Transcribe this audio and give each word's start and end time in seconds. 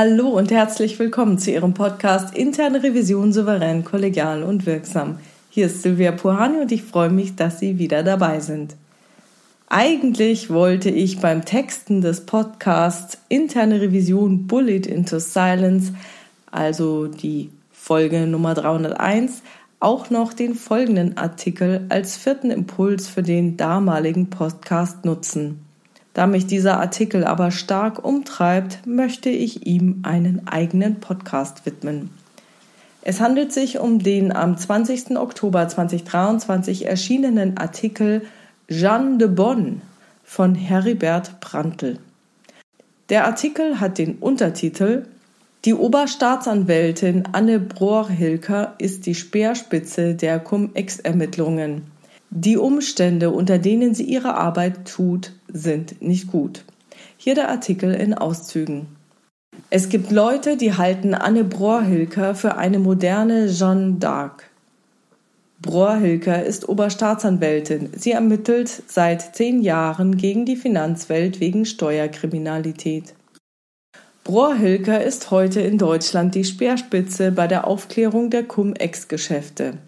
Hallo 0.00 0.28
und 0.28 0.52
herzlich 0.52 0.96
willkommen 1.00 1.38
zu 1.40 1.50
Ihrem 1.50 1.74
Podcast 1.74 2.32
Interne 2.32 2.84
Revision 2.84 3.32
souverän, 3.32 3.82
kollegial 3.82 4.44
und 4.44 4.64
wirksam. 4.64 5.18
Hier 5.50 5.66
ist 5.66 5.82
Silvia 5.82 6.12
Puhani 6.12 6.60
und 6.60 6.70
ich 6.70 6.84
freue 6.84 7.10
mich, 7.10 7.34
dass 7.34 7.58
Sie 7.58 7.80
wieder 7.80 8.04
dabei 8.04 8.38
sind. 8.38 8.76
Eigentlich 9.68 10.50
wollte 10.50 10.88
ich 10.88 11.18
beim 11.18 11.44
Texten 11.44 12.00
des 12.00 12.26
Podcasts 12.26 13.18
Interne 13.28 13.80
Revision 13.80 14.46
Bullet 14.46 14.86
into 14.86 15.18
Silence, 15.18 15.92
also 16.52 17.08
die 17.08 17.50
Folge 17.72 18.28
Nummer 18.28 18.54
301, 18.54 19.42
auch 19.80 20.10
noch 20.10 20.32
den 20.32 20.54
folgenden 20.54 21.16
Artikel 21.16 21.86
als 21.88 22.16
vierten 22.16 22.52
Impuls 22.52 23.08
für 23.08 23.24
den 23.24 23.56
damaligen 23.56 24.30
Podcast 24.30 25.04
nutzen. 25.04 25.67
Da 26.18 26.26
mich 26.26 26.48
dieser 26.48 26.80
Artikel 26.80 27.22
aber 27.22 27.52
stark 27.52 28.04
umtreibt, 28.04 28.84
möchte 28.88 29.30
ich 29.30 29.68
ihm 29.68 30.00
einen 30.02 30.48
eigenen 30.48 30.98
Podcast 30.98 31.64
widmen. 31.64 32.10
Es 33.02 33.20
handelt 33.20 33.52
sich 33.52 33.78
um 33.78 34.00
den 34.00 34.34
am 34.34 34.56
20. 34.56 35.16
Oktober 35.16 35.68
2023 35.68 36.86
erschienenen 36.86 37.56
Artikel 37.56 38.22
Jeanne 38.68 39.18
de 39.18 39.28
Bonn 39.28 39.80
von 40.24 40.56
Heribert 40.56 41.38
Prantl. 41.38 42.00
Der 43.10 43.24
Artikel 43.24 43.78
hat 43.78 43.98
den 43.98 44.16
Untertitel 44.16 45.06
Die 45.64 45.74
Oberstaatsanwältin 45.74 47.28
Anne 47.30 47.60
Brohr-Hilker 47.60 48.74
ist 48.78 49.06
die 49.06 49.14
Speerspitze 49.14 50.16
der 50.16 50.40
Cum-Ex-Ermittlungen. 50.40 51.82
Die 52.30 52.56
Umstände, 52.56 53.30
unter 53.30 53.58
denen 53.58 53.94
sie 53.94 54.02
ihre 54.02 54.34
Arbeit 54.34 54.84
tut, 54.84 55.30
sind 55.48 56.00
nicht 56.02 56.28
gut. 56.28 56.64
Hier 57.16 57.34
der 57.34 57.48
Artikel 57.48 57.94
in 57.94 58.14
Auszügen. 58.14 58.86
Es 59.70 59.88
gibt 59.88 60.10
Leute, 60.10 60.56
die 60.56 60.74
halten 60.74 61.14
Anne 61.14 61.44
Brohrhilker 61.44 62.34
für 62.34 62.56
eine 62.56 62.78
moderne 62.78 63.46
Jeanne 63.46 63.98
d'Arc. 63.98 64.44
Brohrhilker 65.60 66.44
ist 66.44 66.68
Oberstaatsanwältin. 66.68 67.90
Sie 67.96 68.12
ermittelt 68.12 68.82
seit 68.86 69.34
zehn 69.34 69.60
Jahren 69.60 70.16
gegen 70.16 70.46
die 70.46 70.56
Finanzwelt 70.56 71.40
wegen 71.40 71.64
Steuerkriminalität. 71.64 73.14
Brohrhilker 74.22 75.02
ist 75.02 75.30
heute 75.30 75.60
in 75.60 75.78
Deutschland 75.78 76.34
die 76.34 76.44
Speerspitze 76.44 77.32
bei 77.32 77.46
der 77.46 77.66
Aufklärung 77.66 78.30
der 78.30 78.44
Cum-Ex-Geschäfte. 78.44 79.78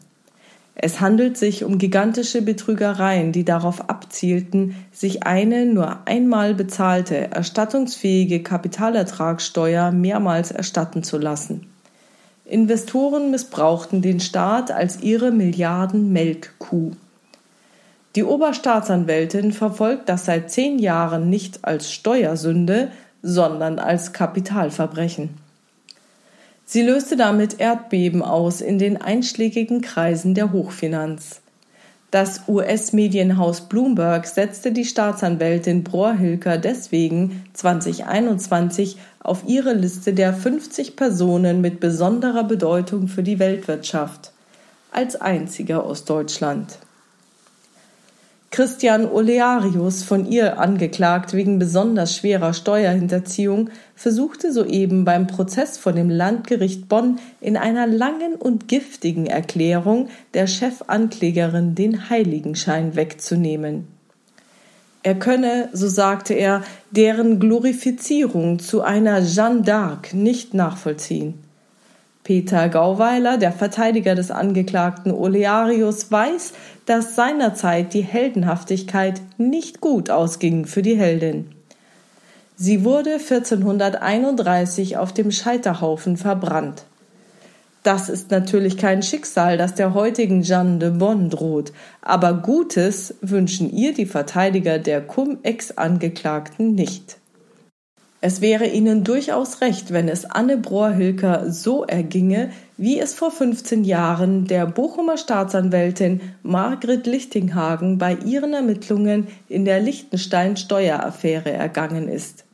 Es 0.83 0.99
handelt 0.99 1.37
sich 1.37 1.63
um 1.63 1.77
gigantische 1.77 2.41
Betrügereien, 2.41 3.33
die 3.33 3.45
darauf 3.45 3.91
abzielten, 3.91 4.75
sich 4.93 5.25
eine 5.25 5.67
nur 5.67 5.99
einmal 6.07 6.55
bezahlte, 6.55 7.31
erstattungsfähige 7.33 8.43
Kapitalertragssteuer 8.43 9.91
mehrmals 9.91 10.53
erstatten 10.53 11.03
zu 11.03 11.19
lassen. 11.19 11.67
Investoren 12.47 13.31
missbrauchten 13.31 14.01
den 14.01 14.21
Staat 14.21 14.71
als 14.71 15.03
ihre 15.03 15.33
Milliarden-Melkkuh. 15.33 16.93
Die 18.17 18.25
Oberstaatsanwältin 18.25 19.53
verfolgt 19.53 20.09
das 20.09 20.25
seit 20.25 20.51
zehn 20.51 20.79
Jahren 20.79 21.29
nicht 21.29 21.63
als 21.63 21.93
Steuersünde, 21.93 22.91
sondern 23.21 23.79
als 23.79 24.15
Kapitalverbrechen. 24.15 25.29
Sie 26.73 26.83
löste 26.83 27.17
damit 27.17 27.59
Erdbeben 27.59 28.23
aus 28.23 28.61
in 28.61 28.79
den 28.79 28.97
einschlägigen 28.97 29.81
Kreisen 29.81 30.37
der 30.37 30.53
Hochfinanz. 30.53 31.41
Das 32.13 32.43
US-Medienhaus 32.47 33.63
Bloomberg 33.63 34.25
setzte 34.25 34.71
die 34.71 34.85
Staatsanwältin 34.85 35.83
Brohr-Hilker 35.83 36.59
deswegen 36.59 37.45
2021 37.55 38.99
auf 39.19 39.43
ihre 39.49 39.75
Liste 39.75 40.13
der 40.13 40.33
50 40.33 40.95
Personen 40.95 41.61
mit 41.61 41.81
besonderer 41.81 42.45
Bedeutung 42.45 43.09
für 43.09 43.25
die 43.25 43.41
Weltwirtschaft, 43.41 44.31
als 44.93 45.21
einziger 45.21 45.83
aus 45.83 46.05
Deutschland. 46.05 46.79
Christian 48.53 49.07
Olearius, 49.07 50.03
von 50.03 50.27
ihr 50.27 50.59
angeklagt 50.59 51.35
wegen 51.35 51.61
besonders 51.61 52.17
schwerer 52.17 52.53
Steuerhinterziehung, 52.53 53.71
versuchte 53.95 54.53
soeben 54.53 55.05
beim 55.05 55.29
Prozess 55.29 55.79
vor 55.79 55.93
dem 55.93 56.11
Landgericht 56.11 56.89
Bonn 56.89 57.21
in 57.41 57.57
einer 57.57 57.87
langen 57.87 58.35
und 58.35 58.67
giftigen 58.67 59.27
Erklärung 59.27 60.09
der 60.35 60.49
Chefanklägerin 60.49 61.77
den 61.77 62.11
Heiligenschein 62.11 62.97
wegzunehmen. 62.97 63.87
Er 65.05 65.15
könne, 65.15 65.69
so 65.73 65.87
sagte 65.87 66.35
er, 66.35 66.65
deren 66.91 67.39
Glorifizierung 67.39 68.59
zu 68.59 68.83
einer 68.83 69.23
Jeanne 69.23 69.63
d'Arc 69.63 70.15
nicht 70.15 70.55
nachvollziehen. 70.55 71.35
Peter 72.23 72.69
Gauweiler, 72.69 73.39
der 73.39 73.53
Verteidiger 73.53 74.15
des 74.15 74.31
Angeklagten 74.31 75.13
Olearius, 75.13 76.11
weiß, 76.13 76.53
dass 76.87 77.17
seinerzeit 77.17 77.95
die 77.95 78.03
Heldenhaftigkeit 78.03 79.21
nicht 79.39 79.81
gut 79.81 80.11
ausging 80.11 80.67
für 80.67 80.83
die 80.83 80.97
Heldin. 80.97 81.51
Sie 82.57 82.85
wurde 82.85 83.15
1431 83.15 84.99
auf 84.99 85.15
dem 85.15 85.31
Scheiterhaufen 85.31 86.19
verbrannt. 86.19 86.85
Das 87.83 88.11
ist 88.11 88.31
natürlich 88.31 88.77
kein 88.77 89.03
Schicksal, 89.03 89.57
das 89.57 89.75
der 89.75 89.95
heutigen 89.95 90.43
Jeanne 90.43 90.79
de 90.79 90.91
Bonn 90.91 91.31
droht, 91.31 91.73
aber 92.03 92.35
Gutes 92.35 93.15
wünschen 93.23 93.73
ihr 93.73 93.95
die 93.95 94.05
Verteidiger 94.05 94.79
der 94.79 95.01
Cum-Ex-Angeklagten 95.01 96.75
nicht. 96.75 97.20
Es 98.23 98.43
wäre 98.43 98.67
ihnen 98.67 99.03
durchaus 99.03 99.63
recht, 99.63 99.95
wenn 99.95 100.07
es 100.07 100.27
Anne 100.27 100.59
Brohr-Hilker 100.59 101.51
so 101.51 101.85
erginge, 101.85 102.51
wie 102.77 103.01
es 103.01 103.15
vor 103.15 103.31
15 103.31 103.83
Jahren 103.85 104.47
der 104.47 104.67
Bochumer 104.67 105.17
Staatsanwältin 105.17 106.21
Margret 106.43 107.07
Lichtinghagen 107.07 107.97
bei 107.97 108.15
ihren 108.15 108.53
Ermittlungen 108.53 109.29
in 109.49 109.65
der 109.65 109.81
Liechtenstein-Steueraffäre 109.81 111.51
ergangen 111.51 112.09
ist. 112.09 112.45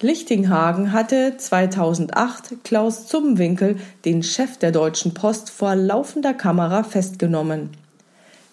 Lichtinghagen 0.00 0.92
hatte 0.92 1.36
2008 1.36 2.64
Klaus 2.64 3.06
Zumwinkel, 3.06 3.76
den 4.06 4.22
Chef 4.22 4.56
der 4.56 4.72
Deutschen 4.72 5.12
Post, 5.12 5.50
vor 5.50 5.74
laufender 5.76 6.34
Kamera 6.34 6.84
festgenommen. 6.84 7.70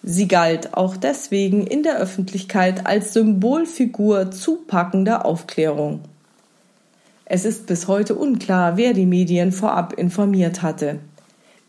Sie 0.02 0.26
galt 0.26 0.74
auch 0.74 0.96
deswegen 0.96 1.66
in 1.66 1.82
der 1.82 1.98
Öffentlichkeit 1.98 2.86
als 2.86 3.12
Symbolfigur 3.12 4.32
zupackender 4.32 5.24
Aufklärung. 5.24 6.00
Es 7.24 7.44
ist 7.44 7.66
bis 7.66 7.86
heute 7.86 8.16
unklar, 8.16 8.76
wer 8.76 8.94
die 8.94 9.06
Medien 9.06 9.52
vorab 9.52 9.92
informiert 9.92 10.62
hatte. 10.62 10.98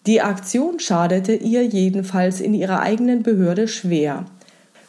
Die 0.07 0.21
Aktion 0.21 0.79
schadete 0.79 1.33
ihr 1.33 1.63
jedenfalls 1.63 2.41
in 2.41 2.53
ihrer 2.53 2.81
eigenen 2.81 3.23
Behörde 3.23 3.67
schwer. 3.67 4.25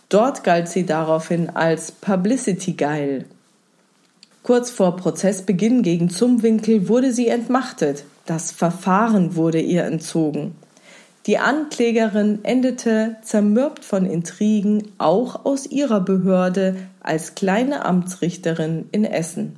Dort 0.09 0.43
galt 0.43 0.69
sie 0.69 0.87
daraufhin 0.87 1.51
als 1.51 1.93
Publicity 1.93 2.73
geil. 2.73 3.27
Kurz 4.43 4.71
vor 4.71 4.97
Prozessbeginn 4.97 5.83
gegen 5.83 6.11
Zumwinkel 6.11 6.89
wurde 6.89 7.13
sie 7.13 7.29
entmachtet. 7.29 8.05
Das 8.27 8.51
Verfahren 8.51 9.37
wurde 9.37 9.61
ihr 9.61 9.85
entzogen. 9.85 10.57
Die 11.27 11.39
Anklägerin 11.39 12.41
endete 12.43 13.17
zermürbt 13.23 13.85
von 13.85 14.05
Intrigen 14.05 14.93
auch 14.99 15.47
aus 15.47 15.67
ihrer 15.67 16.01
Behörde 16.01 16.77
als 17.01 17.35
kleine 17.35 17.85
Amtsrichterin 17.87 18.89
in 18.93 19.05
Essen. 19.05 19.57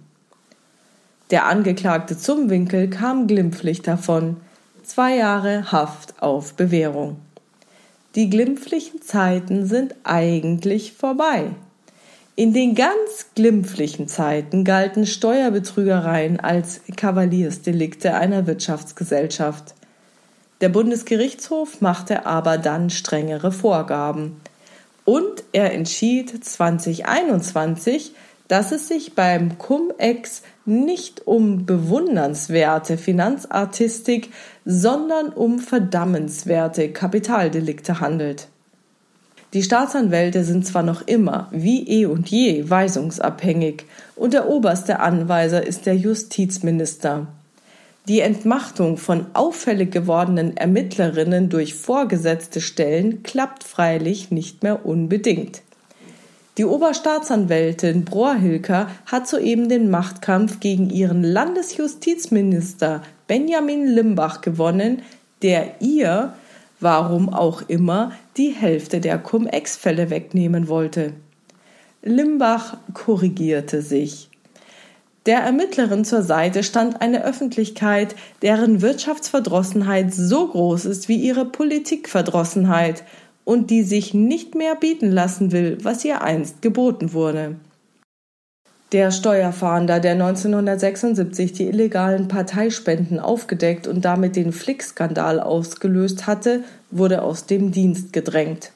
Der 1.30 1.46
Angeklagte 1.46 2.16
Zumwinkel 2.16 2.88
kam 2.88 3.26
glimpflich 3.26 3.82
davon, 3.82 4.36
zwei 4.84 5.16
Jahre 5.16 5.72
Haft 5.72 6.22
auf 6.22 6.54
Bewährung. 6.54 7.16
Die 8.14 8.30
glimpflichen 8.30 9.02
Zeiten 9.02 9.66
sind 9.66 9.96
eigentlich 10.04 10.92
vorbei. 10.92 11.50
In 12.36 12.52
den 12.52 12.74
ganz 12.76 13.26
glimpflichen 13.34 14.06
Zeiten 14.06 14.62
galten 14.62 15.04
Steuerbetrügereien 15.04 16.38
als 16.38 16.80
Kavaliersdelikte 16.96 18.14
einer 18.14 18.46
Wirtschaftsgesellschaft. 18.46 19.74
Der 20.60 20.70
Bundesgerichtshof 20.70 21.80
machte 21.80 22.24
aber 22.24 22.56
dann 22.56 22.88
strengere 22.88 23.52
Vorgaben. 23.52 24.40
Und 25.04 25.44
er 25.52 25.72
entschied 25.74 26.44
2021, 26.44 28.12
dass 28.48 28.72
es 28.72 28.88
sich 28.88 29.14
beim 29.14 29.58
Cum-Ex 29.58 30.42
nicht 30.64 31.26
um 31.26 31.66
bewundernswerte 31.66 32.96
Finanzartistik, 32.96 34.32
sondern 34.64 35.28
um 35.28 35.58
verdammenswerte 35.58 36.90
Kapitaldelikte 36.90 38.00
handelt. 38.00 38.48
Die 39.52 39.62
Staatsanwälte 39.62 40.44
sind 40.44 40.66
zwar 40.66 40.82
noch 40.82 41.06
immer, 41.06 41.48
wie 41.50 41.86
eh 41.88 42.06
und 42.06 42.28
je, 42.28 42.68
weisungsabhängig, 42.68 43.84
und 44.16 44.32
der 44.32 44.48
oberste 44.48 45.00
Anweiser 45.00 45.66
ist 45.66 45.86
der 45.86 45.96
Justizminister. 45.96 47.26
Die 48.08 48.20
Entmachtung 48.20 48.98
von 48.98 49.26
auffällig 49.32 49.90
gewordenen 49.90 50.56
Ermittlerinnen 50.56 51.48
durch 51.48 51.74
vorgesetzte 51.74 52.60
Stellen 52.60 53.24
klappt 53.24 53.64
freilich 53.64 54.30
nicht 54.30 54.62
mehr 54.62 54.86
unbedingt. 54.86 55.62
Die 56.56 56.64
Oberstaatsanwältin 56.64 58.04
Brohr-Hilker 58.04 58.88
hat 59.06 59.26
soeben 59.26 59.68
den 59.68 59.90
Machtkampf 59.90 60.60
gegen 60.60 60.88
ihren 60.88 61.24
Landesjustizminister 61.24 63.02
Benjamin 63.26 63.88
Limbach 63.88 64.40
gewonnen, 64.40 65.02
der 65.42 65.80
ihr, 65.80 66.32
warum 66.78 67.28
auch 67.28 67.62
immer, 67.68 68.12
die 68.36 68.50
Hälfte 68.50 69.00
der 69.00 69.18
Cum-Ex-Fälle 69.18 70.10
wegnehmen 70.10 70.68
wollte. 70.68 71.12
Limbach 72.02 72.76
korrigierte 72.94 73.82
sich. 73.82 74.30
Der 75.26 75.40
Ermittlerin 75.40 76.04
zur 76.04 76.22
Seite 76.22 76.62
stand 76.62 77.02
eine 77.02 77.24
Öffentlichkeit, 77.24 78.14
deren 78.42 78.80
Wirtschaftsverdrossenheit 78.80 80.14
so 80.14 80.46
groß 80.46 80.84
ist 80.84 81.08
wie 81.08 81.16
ihre 81.16 81.44
Politikverdrossenheit 81.44 83.02
und 83.44 83.70
die 83.70 83.82
sich 83.82 84.14
nicht 84.14 84.54
mehr 84.54 84.76
bieten 84.76 85.10
lassen 85.10 85.50
will, 85.50 85.78
was 85.82 86.04
ihr 86.04 86.22
einst 86.22 86.62
geboten 86.62 87.12
wurde. 87.12 87.56
Der 88.92 89.10
Steuerfahnder, 89.10 89.98
der 89.98 90.12
1976 90.12 91.52
die 91.52 91.66
illegalen 91.66 92.28
Parteispenden 92.28 93.18
aufgedeckt 93.18 93.88
und 93.88 94.04
damit 94.04 94.36
den 94.36 94.52
Flick-Skandal 94.52 95.40
ausgelöst 95.40 96.28
hatte, 96.28 96.62
wurde 96.92 97.22
aus 97.22 97.46
dem 97.46 97.72
Dienst 97.72 98.12
gedrängt. 98.12 98.70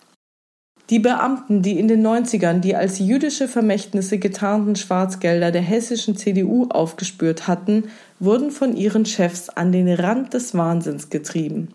Die 0.90 0.98
Beamten, 0.98 1.62
die 1.62 1.78
in 1.78 1.87
den 1.87 2.04
90ern 2.04 2.58
die 2.58 2.75
als 2.75 2.98
jüdische 2.98 3.46
Vermächtnisse 3.46 4.19
getarnten 4.19 4.75
Schwarzgelder 4.75 5.52
der 5.52 5.62
hessischen 5.62 6.16
CDU 6.16 6.66
aufgespürt 6.69 7.46
hatten, 7.46 7.84
wurden 8.19 8.50
von 8.50 8.76
ihren 8.76 9.06
Chefs 9.06 9.48
an 9.50 9.70
den 9.70 9.88
Rand 9.88 10.34
des 10.34 10.52
Wahnsinns 10.56 11.08
getrieben. 11.08 11.69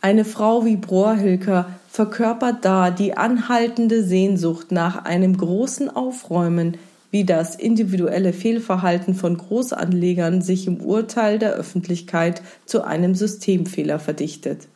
Eine 0.00 0.24
Frau 0.24 0.64
wie 0.64 0.76
Brohrhilker 0.76 1.68
verkörpert 1.90 2.64
da 2.64 2.92
die 2.92 3.16
anhaltende 3.16 4.04
Sehnsucht 4.04 4.70
nach 4.70 5.04
einem 5.04 5.36
großen 5.36 5.90
Aufräumen, 5.90 6.76
wie 7.10 7.24
das 7.24 7.56
individuelle 7.56 8.32
Fehlverhalten 8.32 9.16
von 9.16 9.36
Großanlegern 9.36 10.42
sich 10.42 10.68
im 10.68 10.80
Urteil 10.80 11.40
der 11.40 11.54
Öffentlichkeit 11.54 12.40
zu 12.66 12.84
einem 12.84 13.16
Systemfehler 13.16 13.98
verdichtet. 13.98 14.68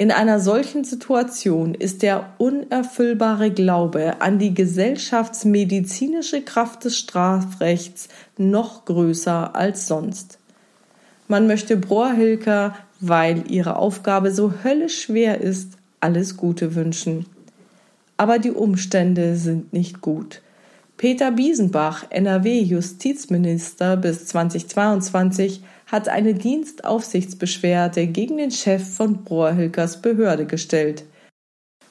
In 0.00 0.12
einer 0.12 0.38
solchen 0.38 0.84
Situation 0.84 1.74
ist 1.74 2.02
der 2.02 2.32
unerfüllbare 2.38 3.50
Glaube 3.50 4.20
an 4.20 4.38
die 4.38 4.54
gesellschaftsmedizinische 4.54 6.42
Kraft 6.42 6.84
des 6.84 6.96
Strafrechts 6.96 8.08
noch 8.36 8.84
größer 8.84 9.56
als 9.56 9.88
sonst. 9.88 10.38
Man 11.26 11.48
möchte 11.48 11.76
Brohrhilker, 11.76 12.76
weil 13.00 13.50
ihre 13.50 13.74
Aufgabe 13.74 14.30
so 14.30 14.54
höllisch 14.62 15.02
schwer 15.02 15.40
ist, 15.40 15.72
alles 15.98 16.36
Gute 16.36 16.76
wünschen. 16.76 17.26
Aber 18.16 18.38
die 18.38 18.52
Umstände 18.52 19.34
sind 19.34 19.72
nicht 19.72 20.00
gut. 20.00 20.42
Peter 20.96 21.32
Biesenbach, 21.32 22.06
NRW-Justizminister 22.10 23.96
bis 23.96 24.26
2022, 24.26 25.62
hat 25.88 26.08
eine 26.08 26.34
Dienstaufsichtsbeschwerde 26.34 28.06
gegen 28.06 28.36
den 28.36 28.50
Chef 28.50 28.86
von 28.94 29.24
Brohrhilkers 29.24 30.00
Behörde 30.00 30.46
gestellt. 30.46 31.04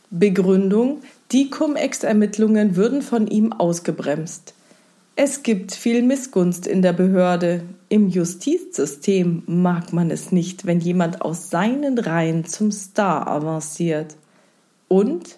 Begründung: 0.10 1.02
Die 1.32 1.50
Cum-Ex-Ermittlungen 1.50 2.76
würden 2.76 3.02
von 3.02 3.28
ihm 3.28 3.52
ausgebremst. 3.52 4.54
Es 5.20 5.42
gibt 5.42 5.74
viel 5.74 6.04
Missgunst 6.04 6.68
in 6.68 6.84
der 6.84 6.94
Behörde. 6.94 7.64
Im 7.90 8.08
Justizsystem 8.08 9.42
mag 9.48 9.92
man 9.92 10.12
es 10.12 10.32
nicht, 10.32 10.68
wenn 10.68 10.80
jemand 10.80 11.24
aus 11.24 11.50
seinen 11.50 11.98
Reihen 11.98 12.46
zum 12.46 12.72
Star 12.72 13.28
avanciert. 13.28 14.16
Und 14.88 15.38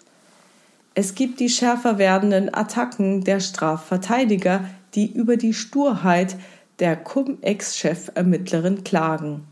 es 0.95 1.15
gibt 1.15 1.39
die 1.39 1.47
schärfer 1.47 1.97
werdenden 1.97 2.53
Attacken 2.53 3.23
der 3.23 3.39
Strafverteidiger, 3.39 4.65
die 4.95 5.09
über 5.09 5.37
die 5.37 5.53
Sturheit 5.53 6.35
der 6.79 6.95
Cum-Ex-Chefermittlerin 6.95 8.83
klagen. 8.83 9.47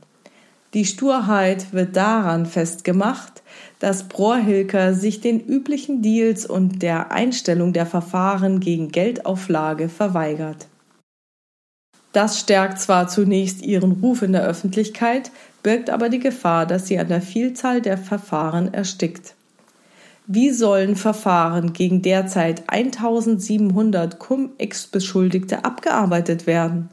Die 0.73 0.85
Sturheit 0.85 1.73
wird 1.73 1.95
daran 1.95 2.45
festgemacht, 2.45 3.41
dass 3.79 4.07
Brohrhilker 4.07 4.93
sich 4.93 5.21
den 5.21 5.39
üblichen 5.39 6.01
Deals 6.01 6.45
und 6.45 6.81
der 6.81 7.11
Einstellung 7.11 7.73
der 7.73 7.85
Verfahren 7.85 8.59
gegen 8.59 8.89
Geldauflage 8.89 9.87
verweigert. 9.89 10.67
Das 12.11 12.39
stärkt 12.39 12.79
zwar 12.79 13.07
zunächst 13.07 13.61
ihren 13.61 13.91
Ruf 13.93 14.21
in 14.21 14.31
der 14.31 14.43
Öffentlichkeit, 14.43 15.31
birgt 15.63 15.89
aber 15.89 16.09
die 16.09 16.19
Gefahr, 16.19 16.65
dass 16.65 16.87
sie 16.87 16.99
an 16.99 17.07
der 17.07 17.21
Vielzahl 17.21 17.81
der 17.81 17.97
Verfahren 17.97 18.73
erstickt. 18.73 19.35
Wie 20.25 20.51
sollen 20.51 20.95
Verfahren 20.95 21.73
gegen 21.73 22.01
derzeit 22.01 22.69
1700 22.69 24.19
Cum-Ex-Beschuldigte 24.19 25.63
abgearbeitet 25.63 26.47
werden? 26.47 26.89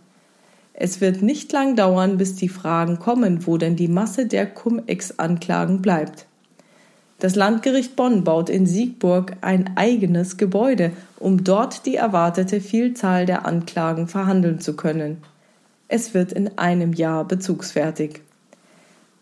Es 0.76 1.00
wird 1.00 1.22
nicht 1.22 1.52
lang 1.52 1.76
dauern, 1.76 2.18
bis 2.18 2.34
die 2.34 2.48
Fragen 2.48 2.98
kommen, 2.98 3.46
wo 3.46 3.56
denn 3.56 3.76
die 3.76 3.88
Masse 3.88 4.26
der 4.26 4.44
Cum-Ex-Anklagen 4.46 5.80
bleibt. 5.80 6.26
Das 7.20 7.36
Landgericht 7.36 7.94
Bonn 7.94 8.24
baut 8.24 8.50
in 8.50 8.66
Siegburg 8.66 9.36
ein 9.40 9.76
eigenes 9.76 10.36
Gebäude, 10.36 10.90
um 11.18 11.44
dort 11.44 11.86
die 11.86 11.94
erwartete 11.94 12.60
Vielzahl 12.60 13.24
der 13.24 13.46
Anklagen 13.46 14.08
verhandeln 14.08 14.60
zu 14.60 14.74
können. 14.74 15.18
Es 15.86 16.12
wird 16.12 16.32
in 16.32 16.58
einem 16.58 16.92
Jahr 16.92 17.24
bezugsfertig. 17.24 18.20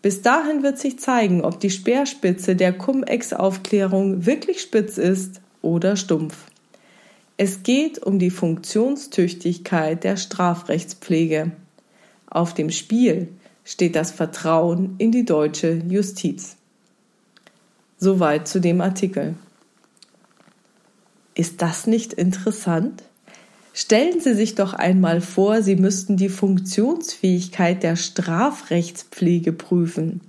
Bis 0.01 0.23
dahin 0.23 0.63
wird 0.63 0.79
sich 0.79 0.99
zeigen, 0.99 1.43
ob 1.43 1.59
die 1.59 1.69
Speerspitze 1.69 2.55
der 2.55 2.73
Cum-Ex-Aufklärung 2.73 4.25
wirklich 4.25 4.59
spitz 4.59 4.97
ist 4.97 5.39
oder 5.61 5.95
stumpf. 5.95 6.47
Es 7.45 7.61
geht 7.61 8.01
um 8.01 8.19
die 8.19 8.29
Funktionstüchtigkeit 8.29 10.05
der 10.05 10.15
Strafrechtspflege. 10.15 11.51
Auf 12.25 12.53
dem 12.53 12.69
Spiel 12.69 13.27
steht 13.65 13.97
das 13.97 14.11
Vertrauen 14.11 14.95
in 14.97 15.11
die 15.11 15.25
deutsche 15.25 15.73
Justiz. 15.89 16.55
Soweit 17.97 18.47
zu 18.47 18.61
dem 18.61 18.79
Artikel. 18.79 19.35
Ist 21.35 21.61
das 21.61 21.85
nicht 21.85 22.13
interessant? 22.13 23.03
Stellen 23.73 24.21
Sie 24.21 24.35
sich 24.35 24.55
doch 24.55 24.73
einmal 24.73 25.19
vor, 25.19 25.61
Sie 25.61 25.75
müssten 25.75 26.15
die 26.15 26.29
Funktionsfähigkeit 26.29 27.83
der 27.83 27.97
Strafrechtspflege 27.97 29.51
prüfen. 29.51 30.21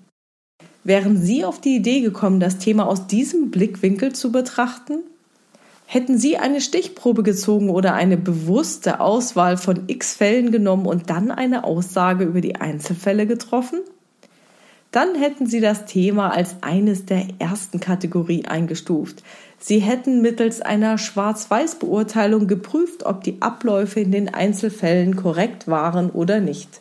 Wären 0.83 1.16
Sie 1.16 1.44
auf 1.44 1.61
die 1.61 1.76
Idee 1.76 2.00
gekommen, 2.00 2.40
das 2.40 2.59
Thema 2.59 2.88
aus 2.88 3.06
diesem 3.06 3.52
Blickwinkel 3.52 4.12
zu 4.14 4.33
betrachten? 4.33 5.04
Hätten 5.94 6.18
Sie 6.18 6.38
eine 6.38 6.60
Stichprobe 6.60 7.22
gezogen 7.22 7.70
oder 7.70 7.94
eine 7.94 8.16
bewusste 8.16 8.98
Auswahl 8.98 9.56
von 9.56 9.84
x 9.86 10.14
Fällen 10.14 10.50
genommen 10.50 10.86
und 10.86 11.08
dann 11.08 11.30
eine 11.30 11.62
Aussage 11.62 12.24
über 12.24 12.40
die 12.40 12.56
Einzelfälle 12.56 13.28
getroffen? 13.28 13.78
Dann 14.90 15.14
hätten 15.14 15.46
Sie 15.46 15.60
das 15.60 15.84
Thema 15.84 16.30
als 16.30 16.56
eines 16.62 17.06
der 17.06 17.28
ersten 17.38 17.78
Kategorie 17.78 18.44
eingestuft. 18.44 19.22
Sie 19.60 19.78
hätten 19.78 20.20
mittels 20.20 20.60
einer 20.60 20.98
Schwarz-Weiß-Beurteilung 20.98 22.48
geprüft, 22.48 23.06
ob 23.06 23.22
die 23.22 23.40
Abläufe 23.40 24.00
in 24.00 24.10
den 24.10 24.34
Einzelfällen 24.34 25.14
korrekt 25.14 25.68
waren 25.68 26.10
oder 26.10 26.40
nicht. 26.40 26.80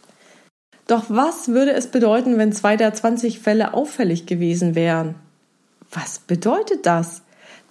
Doch 0.87 1.03
was 1.09 1.49
würde 1.49 1.73
es 1.73 1.85
bedeuten, 1.85 2.39
wenn 2.39 2.51
zwei 2.51 2.77
der 2.77 2.95
20 2.95 3.37
Fälle 3.37 3.75
auffällig 3.75 4.25
gewesen 4.25 4.73
wären? 4.73 5.13
Was 5.91 6.17
bedeutet 6.17 6.87
das? 6.87 7.22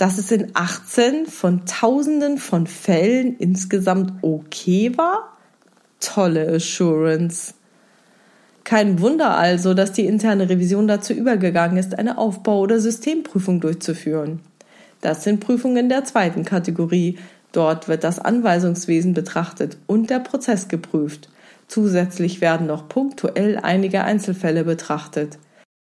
Dass 0.02 0.18
es 0.18 0.32
in 0.32 0.50
18 0.54 1.26
von 1.26 1.64
Tausenden 1.64 2.36
von 2.36 2.66
Fällen 2.66 3.36
insgesamt 3.36 4.12
okay 4.22 4.98
war? 4.98 5.36
Tolle 6.00 6.54
Assurance. 6.54 7.54
Kein 8.64 9.00
Wunder 9.00 9.36
also, 9.36 9.74
dass 9.74 9.92
die 9.92 10.06
interne 10.06 10.48
Revision 10.48 10.88
dazu 10.88 11.12
übergegangen 11.12 11.76
ist, 11.76 11.96
eine 11.96 12.18
Aufbau- 12.18 12.58
oder 12.58 12.80
Systemprüfung 12.80 13.60
durchzuführen. 13.60 14.40
Das 15.02 15.22
sind 15.22 15.38
Prüfungen 15.38 15.88
der 15.88 16.04
zweiten 16.04 16.44
Kategorie. 16.44 17.20
Dort 17.52 17.86
wird 17.86 18.02
das 18.02 18.18
Anweisungswesen 18.18 19.14
betrachtet 19.14 19.76
und 19.86 20.10
der 20.10 20.18
Prozess 20.18 20.66
geprüft. 20.66 21.28
Zusätzlich 21.68 22.40
werden 22.40 22.66
noch 22.66 22.88
punktuell 22.88 23.56
einige 23.56 24.02
Einzelfälle 24.02 24.64
betrachtet. 24.64 25.38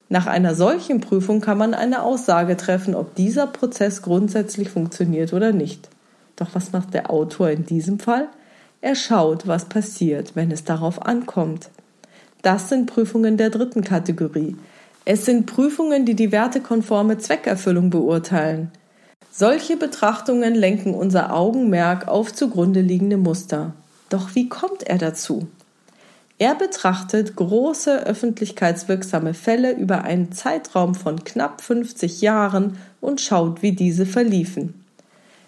Nach 0.09 0.25
einer 0.25 0.55
solchen 0.55 1.01
Prüfung 1.01 1.39
kann 1.39 1.59
man 1.59 1.75
eine 1.75 2.01
Aussage 2.01 2.57
treffen, 2.57 2.95
ob 2.95 3.13
dieser 3.13 3.45
Prozess 3.45 4.01
grundsätzlich 4.01 4.69
funktioniert 4.69 5.33
oder 5.33 5.51
nicht. 5.51 5.87
Doch 6.35 6.49
was 6.53 6.71
macht 6.71 6.95
der 6.95 7.11
Autor 7.11 7.51
in 7.51 7.65
diesem 7.65 7.99
Fall? 7.99 8.27
Er 8.81 8.95
schaut, 8.95 9.45
was 9.45 9.65
passiert, 9.65 10.35
wenn 10.35 10.51
es 10.51 10.63
darauf 10.63 11.05
ankommt. 11.05 11.69
Das 12.41 12.69
sind 12.69 12.87
Prüfungen 12.87 13.37
der 13.37 13.51
dritten 13.51 13.83
Kategorie. 13.83 14.55
Es 15.05 15.25
sind 15.25 15.45
Prüfungen, 15.45 16.05
die 16.05 16.15
die 16.15 16.31
wertekonforme 16.31 17.17
Zweckerfüllung 17.17 17.89
beurteilen. 17.89 18.71
Solche 19.31 19.77
Betrachtungen 19.77 20.55
lenken 20.55 20.95
unser 20.95 21.35
Augenmerk 21.35 22.07
auf 22.07 22.33
zugrunde 22.33 22.81
liegende 22.81 23.17
Muster. 23.17 23.73
Doch 24.09 24.33
wie 24.33 24.49
kommt 24.49 24.83
er 24.83 24.97
dazu? 24.97 25.47
Er 26.39 26.55
betrachtet 26.55 27.35
große 27.35 28.05
öffentlichkeitswirksame 28.05 29.33
Fälle 29.33 29.73
über 29.73 30.05
einen 30.05 30.31
Zeitraum 30.31 30.95
von 30.95 31.25
knapp 31.25 31.59
50 31.59 32.21
Jahren 32.21 32.77
und 33.01 33.19
schaut, 33.19 33.61
wie 33.61 33.73
diese 33.73 34.05
verliefen. 34.05 34.73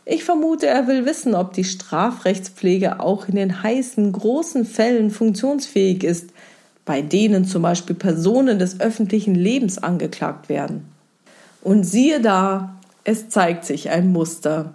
Ich 0.03 0.25
vermute, 0.25 0.67
er 0.67 0.87
will 0.87 1.05
wissen, 1.05 1.33
ob 1.33 1.53
die 1.53 1.63
Strafrechtspflege 1.63 2.99
auch 2.99 3.29
in 3.29 3.35
den 3.35 3.63
heißen, 3.63 4.11
großen 4.11 4.65
Fällen 4.65 5.11
funktionsfähig 5.11 6.03
ist, 6.03 6.31
bei 6.83 7.01
denen 7.01 7.45
zum 7.45 7.61
Beispiel 7.61 7.95
Personen 7.95 8.59
des 8.59 8.81
öffentlichen 8.81 9.35
Lebens 9.35 9.77
angeklagt 9.77 10.49
werden. 10.49 10.91
Und 11.61 11.85
siehe 11.85 12.19
da, 12.19 12.75
es 13.05 13.29
zeigt 13.29 13.63
sich 13.63 13.89
ein 13.89 14.11
Muster. 14.11 14.73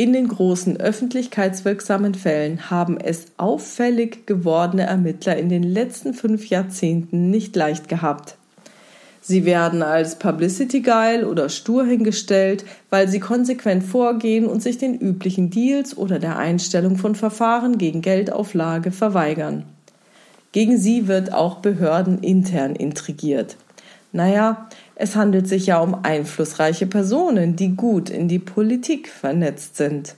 In 0.00 0.12
den 0.12 0.28
großen 0.28 0.76
öffentlichkeitswirksamen 0.76 2.14
Fällen 2.14 2.70
haben 2.70 2.98
es 3.00 3.26
auffällig 3.36 4.26
gewordene 4.26 4.84
Ermittler 4.84 5.36
in 5.36 5.48
den 5.48 5.64
letzten 5.64 6.14
fünf 6.14 6.46
Jahrzehnten 6.46 7.30
nicht 7.30 7.56
leicht 7.56 7.88
gehabt. 7.88 8.36
Sie 9.20 9.44
werden 9.44 9.82
als 9.82 10.16
Publicity 10.16 10.82
geil 10.82 11.24
oder 11.24 11.48
stur 11.48 11.84
hingestellt, 11.84 12.64
weil 12.90 13.08
sie 13.08 13.18
konsequent 13.18 13.82
vorgehen 13.82 14.46
und 14.46 14.62
sich 14.62 14.78
den 14.78 14.96
üblichen 14.96 15.50
Deals 15.50 15.98
oder 15.98 16.20
der 16.20 16.38
Einstellung 16.38 16.96
von 16.96 17.16
Verfahren 17.16 17.76
gegen 17.76 18.00
Geldauflage 18.00 18.92
verweigern. 18.92 19.64
Gegen 20.52 20.78
sie 20.78 21.08
wird 21.08 21.32
auch 21.32 21.56
behördenintern 21.56 22.76
intrigiert. 22.76 23.56
Naja, 24.12 24.68
es 24.98 25.16
handelt 25.16 25.48
sich 25.48 25.66
ja 25.66 25.78
um 25.78 26.04
einflussreiche 26.04 26.86
Personen, 26.86 27.56
die 27.56 27.74
gut 27.74 28.10
in 28.10 28.28
die 28.28 28.38
Politik 28.38 29.08
vernetzt 29.08 29.76
sind. 29.76 30.14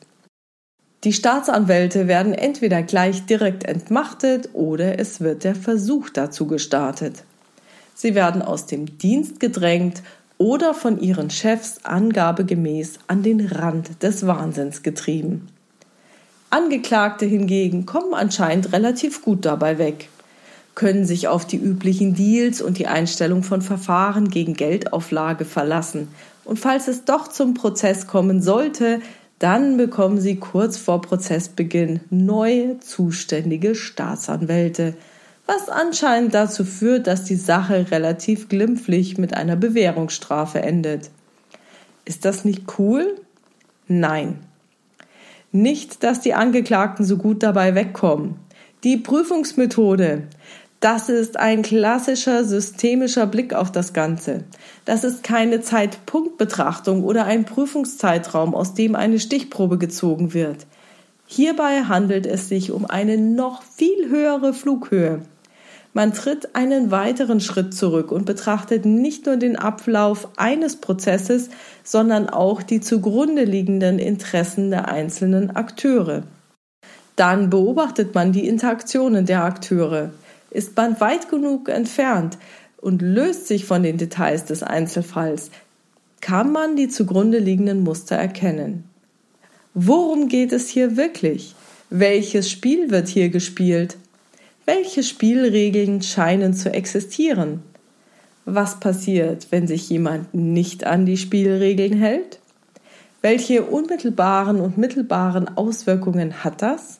Die 1.04 1.12
Staatsanwälte 1.12 2.08
werden 2.08 2.34
entweder 2.34 2.82
gleich 2.82 3.24
direkt 3.24 3.64
entmachtet 3.64 4.50
oder 4.52 4.98
es 4.98 5.20
wird 5.20 5.44
der 5.44 5.54
Versuch 5.54 6.10
dazu 6.10 6.46
gestartet 6.46 7.22
sie 8.00 8.14
werden 8.14 8.42
aus 8.42 8.66
dem 8.66 8.98
Dienst 8.98 9.40
gedrängt 9.40 10.02
oder 10.38 10.72
von 10.72 10.98
ihren 10.98 11.28
Chefs 11.28 11.84
angabegemäß 11.84 12.98
an 13.08 13.22
den 13.22 13.46
Rand 13.46 14.02
des 14.02 14.26
Wahnsinns 14.26 14.82
getrieben. 14.82 15.48
Angeklagte 16.48 17.26
hingegen 17.26 17.84
kommen 17.84 18.14
anscheinend 18.14 18.72
relativ 18.72 19.22
gut 19.22 19.44
dabei 19.44 19.78
weg, 19.78 20.08
können 20.74 21.04
sich 21.04 21.28
auf 21.28 21.46
die 21.46 21.58
üblichen 21.58 22.14
Deals 22.14 22.62
und 22.62 22.78
die 22.78 22.86
Einstellung 22.86 23.42
von 23.42 23.62
Verfahren 23.62 24.28
gegen 24.30 24.54
Geldauflage 24.54 25.44
verlassen, 25.44 26.08
und 26.44 26.58
falls 26.58 26.88
es 26.88 27.04
doch 27.04 27.28
zum 27.28 27.54
Prozess 27.54 28.08
kommen 28.08 28.42
sollte, 28.42 29.00
dann 29.38 29.76
bekommen 29.76 30.20
sie 30.20 30.36
kurz 30.36 30.76
vor 30.76 31.00
Prozessbeginn 31.00 32.00
neue 32.10 32.80
zuständige 32.80 33.74
Staatsanwälte, 33.74 34.94
was 35.46 35.68
anscheinend 35.68 36.34
dazu 36.34 36.64
führt, 36.64 37.06
dass 37.06 37.24
die 37.24 37.36
Sache 37.36 37.90
relativ 37.90 38.48
glimpflich 38.48 39.16
mit 39.16 39.34
einer 39.34 39.56
Bewährungsstrafe 39.56 40.60
endet. 40.60 41.10
Ist 42.04 42.24
das 42.24 42.44
nicht 42.44 42.64
cool? 42.78 43.16
Nein. 43.88 44.40
Nicht, 45.52 46.02
dass 46.02 46.20
die 46.20 46.34
Angeklagten 46.34 47.04
so 47.04 47.16
gut 47.16 47.42
dabei 47.42 47.74
wegkommen. 47.74 48.36
Die 48.82 48.96
Prüfungsmethode, 48.96 50.22
das 50.80 51.10
ist 51.10 51.38
ein 51.38 51.60
klassischer 51.60 52.44
systemischer 52.46 53.26
Blick 53.26 53.52
auf 53.52 53.70
das 53.70 53.92
Ganze. 53.92 54.44
Das 54.86 55.04
ist 55.04 55.22
keine 55.22 55.60
Zeitpunktbetrachtung 55.60 57.04
oder 57.04 57.26
ein 57.26 57.44
Prüfungszeitraum, 57.44 58.54
aus 58.54 58.72
dem 58.72 58.96
eine 58.96 59.20
Stichprobe 59.20 59.76
gezogen 59.76 60.32
wird. 60.32 60.66
Hierbei 61.26 61.82
handelt 61.82 62.24
es 62.24 62.48
sich 62.48 62.72
um 62.72 62.86
eine 62.86 63.18
noch 63.18 63.62
viel 63.62 64.08
höhere 64.08 64.54
Flughöhe. 64.54 65.20
Man 65.92 66.14
tritt 66.14 66.54
einen 66.56 66.90
weiteren 66.90 67.40
Schritt 67.40 67.74
zurück 67.74 68.10
und 68.10 68.24
betrachtet 68.24 68.86
nicht 68.86 69.26
nur 69.26 69.36
den 69.36 69.56
Ablauf 69.56 70.28
eines 70.38 70.76
Prozesses, 70.76 71.50
sondern 71.84 72.30
auch 72.30 72.62
die 72.62 72.80
zugrunde 72.80 73.44
liegenden 73.44 73.98
Interessen 73.98 74.70
der 74.70 74.88
einzelnen 74.88 75.50
Akteure. 75.54 76.22
Dann 77.20 77.50
beobachtet 77.50 78.14
man 78.14 78.32
die 78.32 78.48
Interaktionen 78.48 79.26
der 79.26 79.44
Akteure. 79.44 80.08
Ist 80.50 80.74
man 80.74 80.98
weit 81.00 81.28
genug 81.28 81.68
entfernt 81.68 82.38
und 82.78 83.02
löst 83.02 83.46
sich 83.46 83.66
von 83.66 83.82
den 83.82 83.98
Details 83.98 84.46
des 84.46 84.62
Einzelfalls, 84.62 85.50
kann 86.22 86.50
man 86.50 86.76
die 86.76 86.88
zugrunde 86.88 87.38
liegenden 87.38 87.82
Muster 87.82 88.16
erkennen. 88.16 88.84
Worum 89.74 90.28
geht 90.28 90.50
es 90.54 90.70
hier 90.70 90.96
wirklich? 90.96 91.54
Welches 91.90 92.50
Spiel 92.50 92.90
wird 92.90 93.08
hier 93.08 93.28
gespielt? 93.28 93.98
Welche 94.64 95.02
Spielregeln 95.02 96.00
scheinen 96.00 96.54
zu 96.54 96.72
existieren? 96.72 97.62
Was 98.46 98.80
passiert, 98.80 99.48
wenn 99.50 99.66
sich 99.66 99.90
jemand 99.90 100.32
nicht 100.32 100.84
an 100.84 101.04
die 101.04 101.18
Spielregeln 101.18 101.98
hält? 101.98 102.38
Welche 103.20 103.64
unmittelbaren 103.64 104.58
und 104.58 104.78
mittelbaren 104.78 105.54
Auswirkungen 105.58 106.42
hat 106.42 106.62
das? 106.62 106.99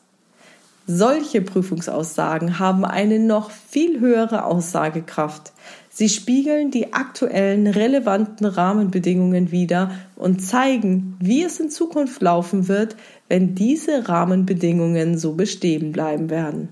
Solche 0.92 1.40
Prüfungsaussagen 1.40 2.59
haben 2.59 2.85
eine 2.85 3.20
noch 3.20 3.52
viel 3.52 4.00
höhere 4.00 4.44
Aussagekraft. 4.44 5.52
Sie 5.88 6.09
spiegeln 6.09 6.73
die 6.73 6.92
aktuellen 6.92 7.68
relevanten 7.68 8.44
Rahmenbedingungen 8.44 9.52
wider 9.52 9.92
und 10.16 10.40
zeigen, 10.40 11.16
wie 11.20 11.44
es 11.44 11.61
in 11.61 11.70
Zukunft 11.70 12.20
laufen 12.23 12.66
wird, 12.66 12.97
wenn 13.28 13.54
diese 13.54 14.09
Rahmenbedingungen 14.09 15.16
so 15.16 15.35
bestehen 15.35 15.92
bleiben 15.92 16.28
werden. 16.28 16.70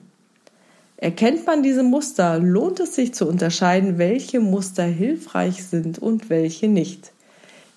Erkennt 0.96 1.46
man 1.46 1.62
diese 1.62 1.84
Muster, 1.84 2.40
lohnt 2.40 2.80
es 2.80 2.96
sich 2.96 3.14
zu 3.14 3.28
unterscheiden, 3.28 3.98
welche 3.98 4.40
Muster 4.40 4.82
hilfreich 4.82 5.64
sind 5.64 6.00
und 6.00 6.28
welche 6.28 6.66
nicht. 6.66 7.12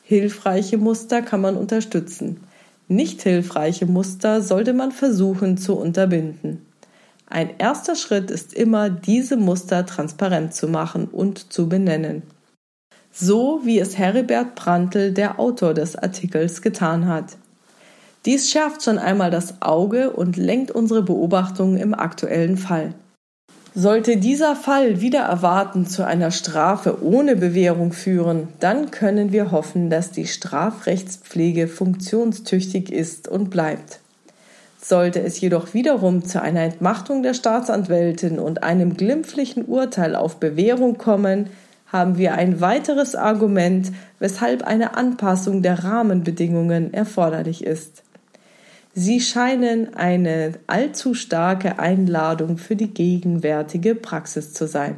Hilfreiche 0.02 0.80
Muster 0.80 1.22
kann 1.22 1.42
man 1.42 1.56
unterstützen. 1.56 2.38
Nicht 2.92 3.22
hilfreiche 3.22 3.86
Muster 3.86 4.42
sollte 4.42 4.74
man 4.74 4.92
versuchen 4.92 5.58
zu 5.58 5.78
unterbinden. 5.78 6.66
Ein 7.26 7.52
erster 7.58 7.96
Schritt 7.96 8.30
ist 8.30 8.54
immer, 8.54 8.90
diese 8.90 9.38
Muster 9.38 9.86
transparent 9.86 10.54
zu 10.54 10.68
machen 10.68 11.06
und 11.06 11.54
zu 11.54 11.70
benennen. 11.70 12.24
So 13.10 13.62
wie 13.64 13.80
es 13.80 13.98
Heribert 13.98 14.56
Prantl, 14.56 15.14
der 15.14 15.40
Autor 15.40 15.74
des 15.74 15.96
Artikels, 15.96 16.62
getan 16.62 17.08
hat. 17.08 17.38
Dies 18.26 18.52
schärft 18.52 18.84
schon 18.84 18.98
einmal 18.98 19.32
das 19.32 19.62
Auge 19.62 20.10
und 20.10 20.36
lenkt 20.36 20.72
unsere 20.72 21.02
Beobachtungen 21.02 21.78
im 21.78 21.94
aktuellen 21.94 22.58
Fall. 22.58 22.94
Sollte 23.74 24.18
dieser 24.18 24.58
Fall 24.58 25.00
wieder 25.00 25.22
erwarten 25.22 25.88
zu 25.88 26.06
einer 26.06 26.32
Strafe 26.32 27.02
ohne 27.02 27.38
Bewährung 27.38 27.94
führen, 27.94 28.50
dann 28.60 28.92
können 28.92 29.32
wir 29.32 29.52
hoffen, 29.52 29.90
dass 29.90 30.12
die 30.12 30.28
Strafrechtspflege 30.28 31.70
funktionstüchtig 31.70 32.92
ist 32.92 33.30
und 33.30 33.50
bleibt. 33.50 34.02
Sollte 34.82 35.22
es 35.22 35.40
jedoch 35.40 35.74
wiederum 35.74 36.26
zu 36.26 36.42
einer 36.42 36.64
Entmachtung 36.64 37.24
der 37.24 37.34
Staatsanwältin 37.34 38.40
und 38.40 38.62
einem 38.62 38.98
glimpflichen 38.98 39.64
Urteil 39.64 40.18
auf 40.18 40.42
Bewährung 40.42 40.98
kommen, 40.98 41.48
haben 41.88 42.18
wir 42.18 42.34
ein 42.34 42.60
weiteres 42.60 43.16
Argument, 43.16 43.92
weshalb 44.20 44.64
eine 44.64 44.98
Anpassung 44.98 45.62
der 45.62 45.84
Rahmenbedingungen 45.84 46.94
erforderlich 46.94 47.64
ist. 47.64 48.04
Sie 48.94 49.22
scheinen 49.22 49.94
eine 49.94 50.54
allzu 50.68 51.14
starke 51.14 51.80
Einladung 51.80 52.58
für 52.58 52.76
die 52.76 52.94
gegenwärtige 52.94 53.96
Praxis 53.96 54.54
zu 54.54 54.68
sein. 54.68 54.98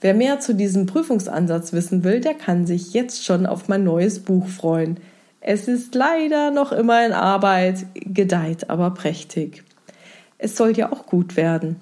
Wer 0.00 0.14
mehr 0.14 0.38
zu 0.40 0.54
diesem 0.54 0.86
Prüfungsansatz 0.86 1.72
wissen 1.72 2.04
will, 2.04 2.20
der 2.20 2.34
kann 2.34 2.66
sich 2.66 2.94
jetzt 2.94 3.24
schon 3.24 3.46
auf 3.46 3.68
mein 3.68 3.84
neues 3.84 4.20
Buch 4.20 4.46
freuen. 4.46 4.98
Es 5.40 5.68
ist 5.68 5.94
leider 5.94 6.50
noch 6.50 6.70
immer 6.70 7.04
in 7.04 7.12
Arbeit, 7.12 7.84
gedeiht 7.94 8.70
aber 8.70 8.92
prächtig. 8.92 9.64
Es 10.38 10.56
soll 10.56 10.76
ja 10.76 10.92
auch 10.92 11.06
gut 11.06 11.36
werden. 11.36 11.76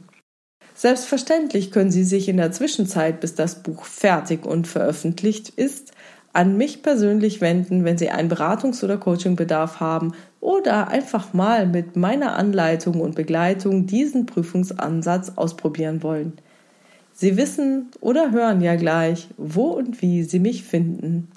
Selbstverständlich 0.75 1.71
können 1.71 1.91
Sie 1.91 2.05
sich 2.05 2.29
in 2.29 2.39
der 2.39 2.53
Zwischenzeit, 2.53 3.21
bis 3.21 3.35
das 3.35 3.63
Buch 3.63 3.85
fertig 3.85 4.47
und 4.47 4.67
veröffentlicht 4.67 5.51
ist, 5.51 5.93
an 6.33 6.57
mich 6.57 6.83
persönlich 6.83 7.41
wenden, 7.41 7.85
wenn 7.85 7.99
Sie 7.99 8.11
einen 8.11 8.31
Beratungs- 8.31 8.85
oder 8.85 8.97
Coachingbedarf 8.97 9.81
haben 9.81 10.13
oder 10.41 10.89
einfach 10.89 11.33
mal 11.33 11.67
mit 11.67 11.97
meiner 11.97 12.37
Anleitung 12.37 13.01
und 13.01 13.15
Begleitung 13.15 13.87
diesen 13.87 14.27
Prüfungsansatz 14.27 15.33
ausprobieren 15.37 16.03
wollen. 16.03 16.35
Sie 17.13 17.37
wissen 17.37 17.89
oder 18.01 18.31
hören 18.31 18.61
ja 18.61 18.77
gleich, 18.77 19.29
wo 19.37 19.71
und 19.71 20.01
wie 20.03 20.23
Sie 20.23 20.39
mich 20.39 20.63
finden. 20.63 21.29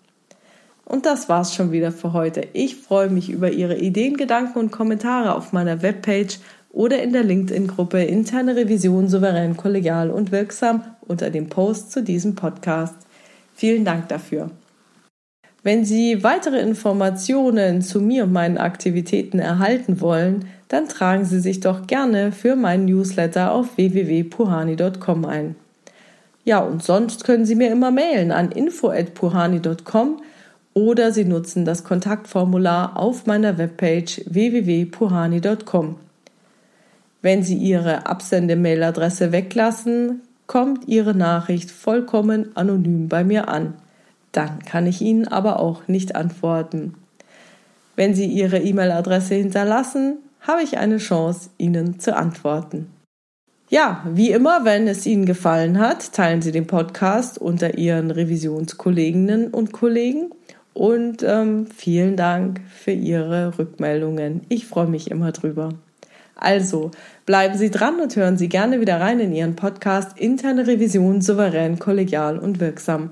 Und 0.86 1.06
das 1.06 1.30
war's 1.30 1.56
schon 1.56 1.72
wieder 1.72 1.92
für 1.92 2.14
heute. 2.14 2.48
Ich 2.54 2.76
freue 2.76 3.10
mich 3.10 3.30
über 3.30 3.52
Ihre 3.52 3.78
Ideen, 3.78 4.18
Gedanken 4.18 4.60
und 4.60 4.72
Kommentare 4.72 5.36
auf 5.36 5.54
meiner 5.54 5.82
Webpage 5.82 6.40
oder 6.70 7.02
in 7.02 7.14
der 7.14 7.24
LinkedIn-Gruppe 7.24 8.04
Interne 8.04 8.56
Revision 8.56 9.08
souverän, 9.08 9.58
kollegial 9.58 10.10
und 10.10 10.32
wirksam 10.32 10.84
unter 11.02 11.30
dem 11.30 11.50
Post 11.50 11.92
zu 11.92 12.04
diesem 12.04 12.36
Podcast. 12.36 12.96
Vielen 13.56 13.86
Dank 13.86 14.08
dafür. 14.10 14.52
Wenn 15.64 15.86
Sie 15.86 16.24
weitere 16.24 16.60
Informationen 16.60 17.84
zu 17.84 18.02
mir 18.02 18.24
und 18.24 18.34
meinen 18.34 18.58
Aktivitäten 18.58 19.38
erhalten 19.38 20.02
wollen, 20.02 20.46
dann 20.70 20.88
tragen 20.88 21.26
Sie 21.26 21.40
sich 21.40 21.60
doch 21.60 21.86
gerne 21.86 22.32
für 22.32 22.56
meinen 22.56 22.86
Newsletter 22.86 23.52
auf 23.52 23.78
www.puhani.com 23.78 25.26
ein. 25.26 25.56
Ja, 26.44 26.60
und 26.60 26.84
sonst 26.84 27.24
können 27.26 27.46
Sie 27.46 27.54
mir 27.54 27.72
immer 27.72 27.92
mailen 27.92 28.32
an 28.32 28.52
info@puhani.com 28.52 30.22
oder 30.74 31.12
Sie 31.12 31.26
nutzen 31.26 31.66
das 31.66 31.84
Kontaktformular 31.84 32.98
auf 32.98 33.28
meiner 33.28 33.60
Webpage 33.60 34.22
www.puhani.com. 34.26 35.98
Wenn 37.22 37.44
Sie 37.44 37.58
Ihre 37.58 38.08
Absendemailadresse 38.08 39.32
weglassen, 39.32 40.22
kommt 40.48 40.88
Ihre 40.88 41.14
Nachricht 41.14 41.70
vollkommen 41.70 42.56
anonym 42.56 43.10
bei 43.10 43.24
mir 43.24 43.48
an. 43.48 43.76
Dann 44.32 44.60
kann 44.60 44.88
ich 44.88 45.02
Ihnen 45.02 45.28
aber 45.28 45.60
auch 45.60 45.88
nicht 45.88 46.16
antworten. 46.16 46.96
Wenn 47.96 48.16
Sie 48.16 48.26
Ihre 48.26 48.60
E-Mail-Adresse 48.60 49.36
hinterlassen, 49.36 50.18
habe 50.42 50.64
ich 50.64 50.78
eine 50.78 50.98
Chance, 50.98 51.50
Ihnen 51.58 52.00
zu 52.00 52.16
antworten. 52.16 52.88
Ja, 53.70 54.04
wie 54.06 54.32
immer, 54.32 54.66
wenn 54.66 54.88
es 54.88 55.06
Ihnen 55.06 55.26
gefallen 55.26 55.80
hat, 55.80 56.12
teilen 56.14 56.42
Sie 56.42 56.52
den 56.52 56.68
Podcast 56.68 57.38
unter 57.38 57.78
Ihren 57.78 58.12
Revisionskolleginnen 58.12 59.48
und 59.48 59.72
Kollegen. 59.72 60.32
Und 60.74 61.24
ähm, 61.24 61.68
vielen 61.68 62.18
Dank 62.18 62.62
für 62.70 62.92
Ihre 62.92 63.58
Rückmeldungen. 63.58 64.42
Ich 64.50 64.68
freue 64.68 64.88
mich 64.88 65.12
immer 65.12 65.32
drüber. 65.32 65.70
Also, 66.36 66.92
bleiben 67.26 67.58
Sie 67.58 67.70
dran 67.70 68.02
und 68.02 68.16
hören 68.16 68.38
Sie 68.38 68.50
gerne 68.50 68.82
wieder 68.82 69.00
rein 69.00 69.20
in 69.20 69.32
Ihren 69.32 69.56
Podcast 69.56 70.18
Interne 70.18 70.66
Revision 70.66 71.22
souverän, 71.22 71.78
kollegial 71.78 72.40
und 72.40 72.60
wirksam. 72.60 73.12